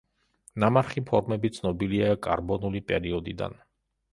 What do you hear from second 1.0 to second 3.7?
ფორმები ცნობილია კარბონული პერიოდიდან.